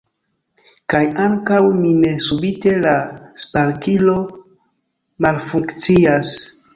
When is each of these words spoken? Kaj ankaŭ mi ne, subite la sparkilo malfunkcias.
Kaj 0.93 1.01
ankaŭ 1.25 1.59
mi 1.81 1.91
ne, 1.97 2.13
subite 2.27 2.73
la 2.85 2.93
sparkilo 3.43 4.15
malfunkcias. 5.27 6.33